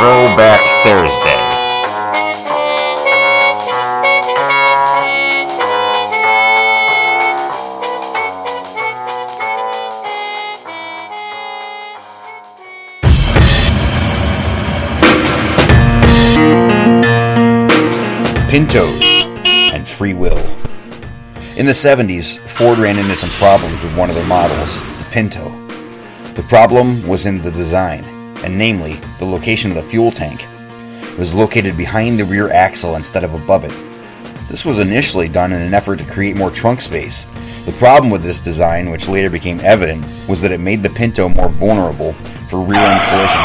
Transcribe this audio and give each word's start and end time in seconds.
Throwback 0.00 0.60
Thursday. 0.82 1.36
Pintos 18.48 19.02
and 19.44 19.86
free 19.86 20.14
will. 20.14 20.38
In 21.58 21.66
the 21.66 21.72
70s, 21.72 22.38
Ford 22.48 22.78
ran 22.78 22.98
into 22.98 23.14
some 23.14 23.28
problems 23.32 23.82
with 23.82 23.94
one 23.98 24.08
of 24.08 24.16
their 24.16 24.26
models, 24.26 24.80
the 24.80 25.06
Pinto. 25.10 25.50
The 26.32 26.46
problem 26.48 27.06
was 27.06 27.26
in 27.26 27.42
the 27.42 27.50
design, 27.50 28.02
and 28.44 28.56
namely, 28.56 28.94
the 29.18 29.24
location 29.24 29.70
of 29.70 29.76
the 29.76 29.82
fuel 29.82 30.10
tank. 30.10 30.46
It 31.02 31.18
was 31.18 31.34
located 31.34 31.76
behind 31.76 32.18
the 32.18 32.24
rear 32.24 32.50
axle 32.50 32.96
instead 32.96 33.24
of 33.24 33.34
above 33.34 33.64
it. 33.64 33.72
This 34.48 34.64
was 34.64 34.78
initially 34.78 35.28
done 35.28 35.52
in 35.52 35.60
an 35.60 35.74
effort 35.74 35.98
to 35.98 36.04
create 36.04 36.36
more 36.36 36.50
trunk 36.50 36.80
space. 36.80 37.26
The 37.66 37.72
problem 37.72 38.10
with 38.10 38.22
this 38.22 38.40
design, 38.40 38.90
which 38.90 39.08
later 39.08 39.30
became 39.30 39.60
evident, 39.60 40.04
was 40.28 40.40
that 40.42 40.50
it 40.50 40.60
made 40.60 40.82
the 40.82 40.90
Pinto 40.90 41.28
more 41.28 41.48
vulnerable 41.50 42.14
for 42.48 42.60
rear 42.60 42.80
end 42.80 43.08
collision. 43.08 43.40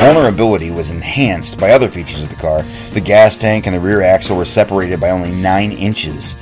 Vulnerability 0.00 0.70
was 0.70 0.90
enhanced 0.90 1.58
by 1.58 1.70
other 1.70 1.88
features 1.88 2.22
of 2.22 2.28
the 2.30 2.36
car. 2.36 2.62
The 2.92 3.00
gas 3.00 3.36
tank 3.36 3.66
and 3.66 3.76
the 3.76 3.80
rear 3.80 4.02
axle 4.02 4.36
were 4.36 4.44
separated 4.44 5.00
by 5.00 5.10
only 5.10 5.32
9 5.32 5.72
inches. 5.72 6.36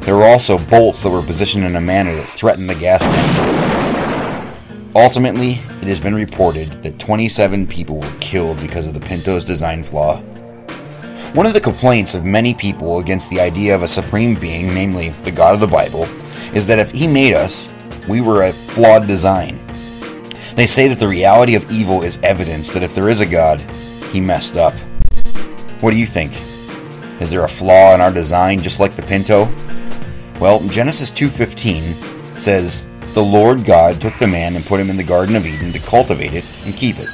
There 0.00 0.16
were 0.16 0.24
also 0.24 0.58
bolts 0.58 1.02
that 1.02 1.10
were 1.10 1.22
positioned 1.22 1.64
in 1.64 1.76
a 1.76 1.80
manner 1.80 2.14
that 2.14 2.28
threatened 2.28 2.70
the 2.70 2.74
gas 2.74 3.02
tank. 3.02 4.56
Ultimately, 4.94 5.60
it 5.86 5.90
has 5.90 6.00
been 6.00 6.16
reported 6.16 6.66
that 6.82 6.98
27 6.98 7.64
people 7.68 8.00
were 8.00 8.16
killed 8.18 8.58
because 8.58 8.88
of 8.88 8.94
the 8.94 8.98
Pinto's 8.98 9.44
design 9.44 9.84
flaw. 9.84 10.20
One 11.32 11.46
of 11.46 11.54
the 11.54 11.60
complaints 11.60 12.16
of 12.16 12.24
many 12.24 12.54
people 12.54 12.98
against 12.98 13.30
the 13.30 13.38
idea 13.38 13.72
of 13.72 13.84
a 13.84 13.86
supreme 13.88 14.34
being, 14.34 14.74
namely 14.74 15.10
the 15.10 15.30
God 15.30 15.54
of 15.54 15.60
the 15.60 15.68
Bible, 15.68 16.02
is 16.52 16.66
that 16.66 16.80
if 16.80 16.90
he 16.90 17.06
made 17.06 17.34
us, 17.34 17.72
we 18.08 18.20
were 18.20 18.42
a 18.42 18.52
flawed 18.52 19.06
design. 19.06 19.64
They 20.56 20.66
say 20.66 20.88
that 20.88 20.98
the 20.98 21.06
reality 21.06 21.54
of 21.54 21.70
evil 21.70 22.02
is 22.02 22.18
evidence 22.24 22.72
that 22.72 22.82
if 22.82 22.92
there 22.92 23.08
is 23.08 23.20
a 23.20 23.26
God, 23.26 23.60
he 24.10 24.20
messed 24.20 24.56
up. 24.56 24.74
What 25.80 25.92
do 25.92 25.98
you 25.98 26.06
think? 26.06 26.32
Is 27.20 27.30
there 27.30 27.44
a 27.44 27.48
flaw 27.48 27.94
in 27.94 28.00
our 28.00 28.10
design 28.10 28.60
just 28.60 28.80
like 28.80 28.96
the 28.96 29.02
Pinto? 29.02 29.44
Well, 30.40 30.66
Genesis 30.66 31.12
2:15 31.12 32.36
says, 32.36 32.88
"The 33.16 33.24
Lord 33.24 33.64
God 33.64 33.98
took 33.98 34.18
the 34.18 34.26
man 34.26 34.56
and 34.56 34.66
put 34.66 34.78
him 34.78 34.90
in 34.90 34.98
the 34.98 35.02
garden 35.02 35.36
of 35.36 35.46
Eden 35.46 35.72
to 35.72 35.78
cultivate 35.78 36.34
it 36.34 36.44
and 36.66 36.76
keep 36.76 36.98
it. 36.98 37.08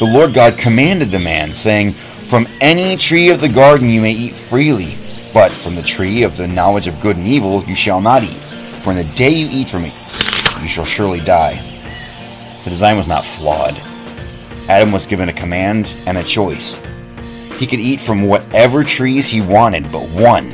The 0.00 0.10
Lord 0.12 0.34
God 0.34 0.58
commanded 0.58 1.12
the 1.12 1.20
man, 1.20 1.54
saying, 1.54 1.92
"From 2.26 2.48
any 2.60 2.96
tree 2.96 3.30
of 3.30 3.40
the 3.40 3.48
garden 3.48 3.88
you 3.88 4.00
may 4.00 4.10
eat 4.10 4.34
freely, 4.34 4.98
but 5.32 5.52
from 5.52 5.76
the 5.76 5.82
tree 5.82 6.24
of 6.24 6.36
the 6.36 6.48
knowledge 6.48 6.88
of 6.88 7.00
good 7.00 7.16
and 7.16 7.26
evil 7.28 7.62
you 7.68 7.76
shall 7.76 8.00
not 8.00 8.24
eat, 8.24 8.40
for 8.82 8.90
in 8.90 8.96
the 8.96 9.14
day 9.14 9.30
you 9.30 9.46
eat 9.52 9.70
from 9.70 9.84
it 9.84 9.92
you 10.60 10.66
shall 10.66 10.84
surely 10.84 11.20
die." 11.20 11.62
The 12.64 12.70
design 12.70 12.96
was 12.96 13.06
not 13.06 13.24
flawed. 13.24 13.76
Adam 14.68 14.90
was 14.90 15.06
given 15.06 15.28
a 15.28 15.32
command 15.32 15.88
and 16.04 16.18
a 16.18 16.24
choice. 16.24 16.80
He 17.60 17.66
could 17.68 17.78
eat 17.78 18.00
from 18.00 18.22
whatever 18.22 18.82
trees 18.82 19.28
he 19.28 19.40
wanted 19.40 19.92
but 19.92 20.02
one, 20.08 20.52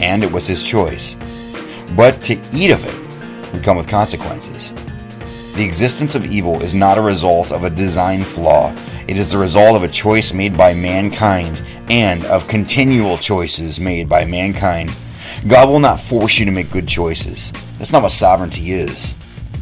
and 0.00 0.24
it 0.24 0.32
was 0.32 0.46
his 0.46 0.64
choice. 0.64 1.14
But 1.94 2.22
to 2.22 2.38
eat 2.54 2.70
of 2.70 2.82
it 2.86 3.07
would 3.52 3.62
come 3.62 3.76
with 3.76 3.88
consequences. 3.88 4.72
The 5.54 5.64
existence 5.64 6.14
of 6.14 6.24
evil 6.26 6.62
is 6.62 6.74
not 6.74 6.98
a 6.98 7.02
result 7.02 7.52
of 7.52 7.64
a 7.64 7.70
design 7.70 8.22
flaw, 8.22 8.74
it 9.06 9.18
is 9.18 9.30
the 9.30 9.38
result 9.38 9.74
of 9.76 9.82
a 9.82 9.88
choice 9.88 10.32
made 10.32 10.56
by 10.56 10.74
mankind 10.74 11.62
and 11.88 12.24
of 12.26 12.46
continual 12.46 13.16
choices 13.18 13.80
made 13.80 14.08
by 14.08 14.24
mankind. 14.24 14.94
God 15.46 15.68
will 15.68 15.80
not 15.80 16.00
force 16.00 16.38
you 16.38 16.44
to 16.44 16.50
make 16.50 16.70
good 16.70 16.86
choices. 16.86 17.52
That's 17.78 17.92
not 17.92 18.02
what 18.02 18.12
sovereignty 18.12 18.72
is. 18.72 19.14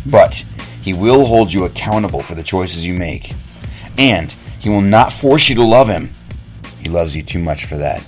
But 0.04 0.44
he 0.86 0.94
will 0.94 1.24
hold 1.24 1.52
you 1.52 1.64
accountable 1.64 2.22
for 2.22 2.36
the 2.36 2.44
choices 2.44 2.86
you 2.86 2.94
make. 2.94 3.32
And 3.98 4.32
He 4.60 4.68
will 4.68 4.80
not 4.80 5.12
force 5.12 5.48
you 5.48 5.56
to 5.56 5.64
love 5.64 5.88
Him. 5.88 6.14
He 6.80 6.88
loves 6.88 7.16
you 7.16 7.24
too 7.24 7.40
much 7.40 7.64
for 7.64 7.76
that. 7.78 8.06